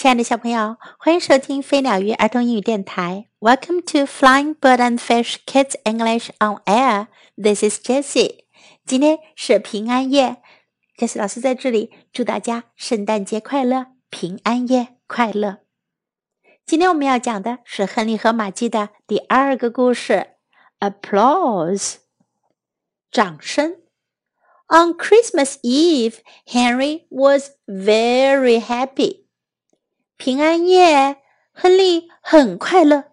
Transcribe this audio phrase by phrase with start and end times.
[0.00, 3.28] 亲爱的小朋友，欢迎收听飞鸟鱼儿童英语电台。
[3.38, 7.08] Welcome to Flying Bird and Fish Kids English on Air.
[7.36, 8.44] This is Jessie.
[8.86, 10.38] 今天是平安夜
[10.96, 15.58] ，Jessie 老师在这里祝大家圣诞节快乐，平安夜快乐。
[16.64, 20.28] 今天我们要讲的是亨利和玛姬的第二个故事
[20.78, 21.96] ，Applause，
[23.10, 23.76] 掌声。
[24.68, 29.26] On Christmas Eve, Henry was very happy.
[30.20, 31.16] 平安夜，
[31.50, 33.04] 亨利很快乐。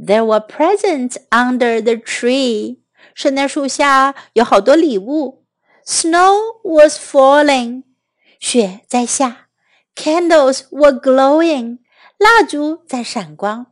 [0.00, 2.80] There were presents under the tree.
[3.14, 5.44] 圣诞树下有好多礼物。
[5.86, 7.84] Snow was falling.
[8.40, 9.46] 雪在下。
[9.94, 11.78] Candles were glowing.
[12.18, 13.66] 蜡烛在闪光。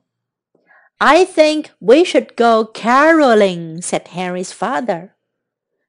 [0.98, 5.10] I think we should go caroling, said Henry's father.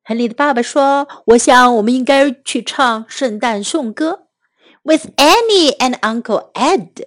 [0.03, 4.28] 亨利的爸爸说：“我想我们应该去唱圣诞颂歌。”
[4.88, 7.06] With Annie and Uncle Ed，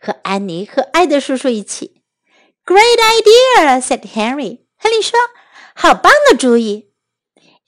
[0.00, 2.02] 和安妮和艾德叔叔一起。
[2.64, 4.60] Great idea，said Henry。
[4.78, 5.18] 亨利说：“
[5.74, 6.90] 好棒的主意。”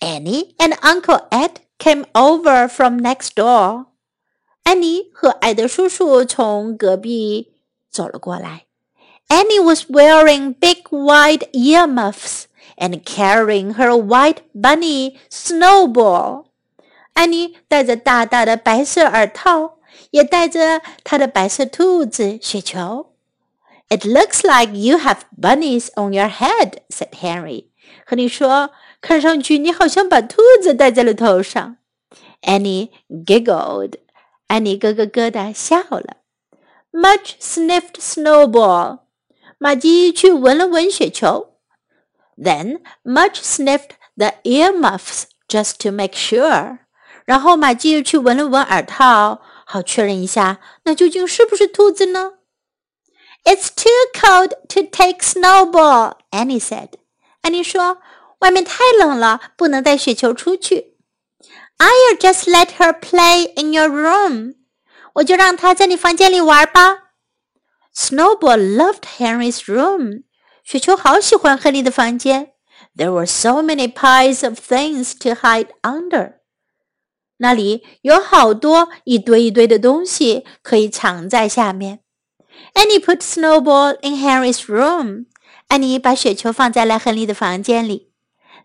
[0.00, 3.86] Annie and Uncle Ed came over from next door。
[4.62, 7.52] 安妮和艾德叔叔从隔壁
[7.90, 8.66] 走了过来。
[9.28, 12.44] Annie was wearing big white earmuffs
[12.76, 16.43] and carrying her white bunny Snowball。
[17.15, 19.79] 安妮戴着大大的白色耳套，
[20.11, 23.13] 也戴着她的白色兔子雪球。
[23.89, 27.69] It looks like you have bunnies on your head," said Henry.
[28.05, 31.77] 亨利说：“看上去你好像把兔子戴在了头上。”
[32.41, 33.93] Annie giggled.
[34.47, 36.17] 安妮咯咯咯的笑了。
[36.91, 38.99] Mudge sniffed snowball.
[39.57, 41.55] 玛姬去闻了闻雪球。
[42.37, 46.79] Then Mudge sniffed the earmuffs just to make sure.
[47.24, 52.32] 然后玛姬又去闻了闻耳套，好确认一下，那究竟是不是兔子呢？
[53.44, 56.90] It's too cold to take snowball, Annie said.
[57.42, 60.96] 安妮说：“外面太冷了，不能带雪球出去。”
[61.78, 64.56] I'll just let her play in your room.
[65.14, 67.12] 我就让她在你房间里玩吧。
[67.94, 70.24] Snowball loved Henry's room.
[70.62, 72.52] 雪球好喜欢亨利的房间。
[72.94, 76.33] There were so many piles of things to hide under。
[77.37, 81.99] 那里有好多一堆一堆的东西可以藏在下面。
[82.73, 85.25] Annie put Snowball in Harry's room。
[85.67, 88.11] 安妮把雪球放在了亨利的房间里。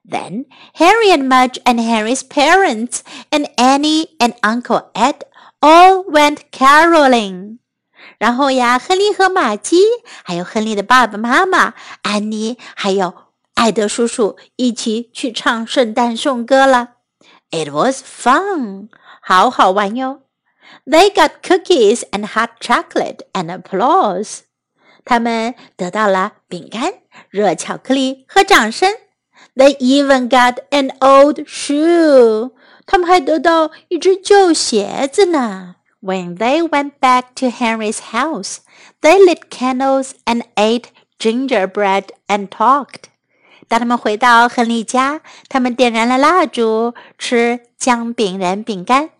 [0.09, 5.20] Then Harry and Mudge and Harry's parents and Annie and Uncle Ed
[5.60, 7.59] all went caroling.
[8.19, 9.78] 然后呀，亨利和玛姬，
[10.22, 13.14] 还有亨利的爸爸妈妈安妮，还有
[13.54, 16.99] 艾德叔叔一起去唱圣诞颂歌了。
[17.51, 18.89] It was fun，
[19.21, 20.21] 好好玩哟。
[20.85, 24.39] They got cookies and hot chocolate and applause。
[25.05, 26.93] 他们得到了饼干、
[27.29, 28.91] 热巧克力和掌声。
[29.55, 32.51] They even got an old shoe。
[32.85, 35.75] 他们还得到一只旧鞋子呢。
[36.01, 38.57] When they went back to Henry's house,
[39.01, 40.89] they lit candles and ate
[41.19, 43.05] gingerbread and talked.
[43.70, 49.10] 当他们回到亨利家，他们点燃了蜡烛，吃姜饼人饼干，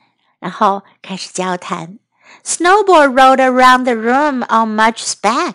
[0.41, 2.01] 然后开始交谈。
[2.45, 5.55] Snowball rolled around the room on Mudge's back.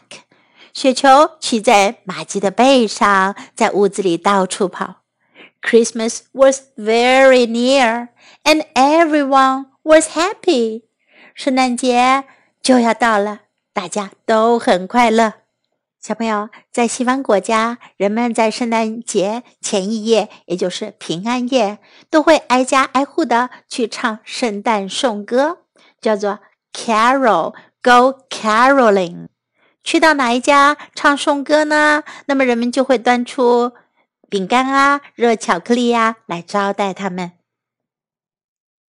[0.73, 5.01] 雪球骑在玛姬的背上，在屋子里到处跑。
[5.61, 8.07] Christmas was very near,
[8.45, 10.84] and everyone was happy.
[11.34, 12.23] 圣诞节
[12.61, 13.41] 就要到了，
[13.73, 15.34] 大家都很快乐。
[16.05, 21.79] 小朋友，在西方国家，人们在圣诞节前一夜，也就是平安夜，
[22.11, 25.63] 都会挨家挨户的去唱圣诞颂歌，
[25.99, 29.29] 叫做 Carol，Go caroling。
[29.83, 32.03] 去到哪一家唱颂歌呢？
[32.27, 33.72] 那么人们就会端出
[34.29, 37.31] 饼干啊、热巧克力呀来招待他们。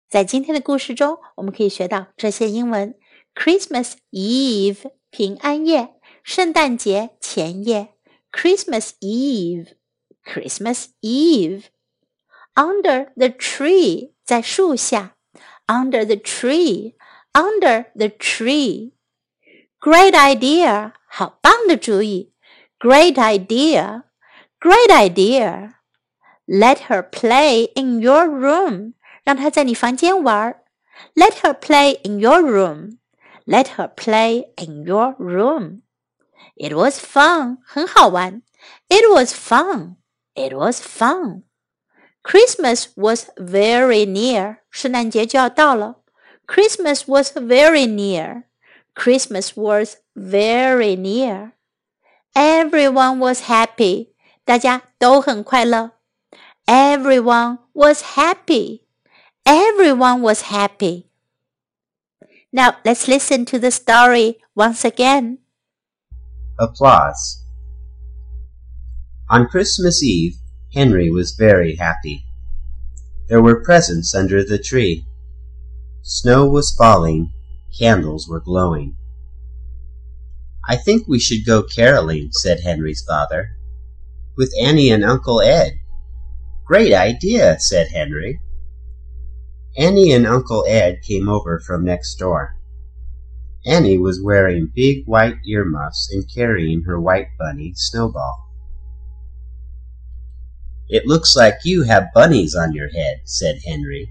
[0.09, 2.95] 在今天的故事中，我们可以学到这些英文
[3.35, 5.92] ：Christmas Eve 平安夜，
[6.22, 7.94] 圣诞节前夜；
[8.32, 15.12] Christmas Eve，Christmas Eve；Under the tree 在树下；
[15.66, 22.32] Under the tree，Under the tree；Great idea 好棒的主意；
[22.78, 28.94] Great idea，Great idea；Let her play in your room。
[29.24, 30.62] 让她在你房间玩。
[31.14, 32.98] Let her play in your room.
[33.44, 35.82] Let her play in your room.
[36.56, 37.58] It was fun.
[37.64, 38.42] 很好玩。
[38.88, 39.96] It was fun.
[40.34, 41.42] It was fun.
[42.22, 44.58] Christmas was very near.
[44.70, 45.96] 圣诞节就要到了。
[46.46, 48.44] Christmas was very near.
[48.94, 51.52] Christmas was very near.
[52.34, 54.08] Everyone was happy.
[54.44, 55.92] 大家都很快乐。
[56.66, 58.82] Everyone was happy.
[59.44, 61.04] Everyone was happy.
[62.50, 65.38] Now let's listen to the story once again.
[66.59, 67.43] Applause.
[69.29, 70.35] On Christmas Eve,
[70.73, 72.25] Henry was very happy.
[73.27, 75.05] There were presents under the tree.
[76.03, 77.33] Snow was falling,
[77.77, 78.95] candles were glowing.
[80.67, 83.57] I think we should go caroling, said Henry's father.
[84.37, 85.79] With Annie and Uncle Ed.
[86.65, 88.39] Great idea, said Henry.
[89.75, 92.55] Annie and Uncle Ed came over from next door.
[93.65, 98.49] Annie was wearing big white earmuffs and carrying her white bunny, Snowball.
[100.89, 104.09] It looks like you have bunnies on your head, said Henry.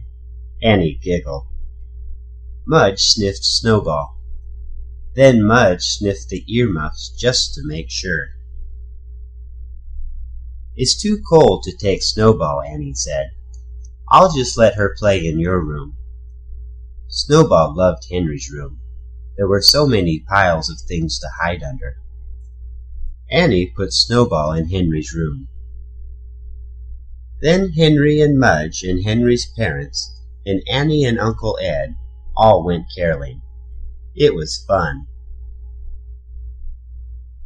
[0.62, 1.46] Annie giggled.
[2.66, 4.16] Mudge sniffed Snowball.
[5.14, 8.28] Then Mudge sniffed the earmuffs just to make sure.
[10.74, 13.32] It's too cold to take Snowball, Annie said.
[14.10, 15.96] I'll just let her play in your room.
[17.08, 18.81] Snowball loved Henry's room.
[19.42, 21.96] There were so many piles of things to hide under.
[23.28, 25.48] Annie put Snowball in Henry's room.
[27.40, 30.16] Then Henry and Mudge and Henry's parents
[30.46, 31.96] and Annie and Uncle Ed
[32.36, 33.42] all went caroling.
[34.14, 35.08] It was fun.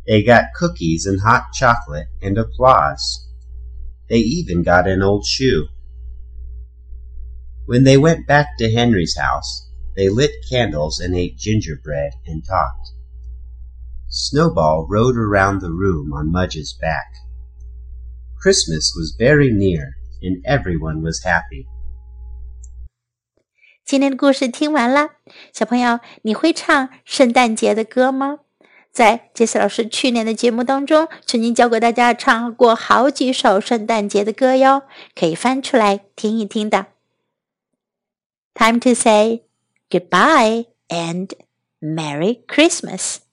[0.07, 3.27] They got cookies and hot chocolate and applause.
[4.11, 5.69] They even got an old shoe.
[7.65, 12.94] When they went back to Henry's house, they lit candles and ate gingerbread and talked.
[14.10, 17.08] Snowball rode around the room on Mudge's back.
[18.42, 21.66] Christmas was very near, and everyone was happy.
[23.86, 25.10] 今天的故事听完了，
[25.54, 28.40] 小朋友，你会唱圣诞节的歌吗？
[28.92, 34.84] 在杰斯老师去年的节目当中，曾经教过大家唱过好几首圣诞节的歌哟，
[35.16, 36.88] 可以翻出来听一听的。
[38.54, 39.44] Time to say
[39.91, 41.33] goodbye and
[41.83, 43.26] Merry Christmas.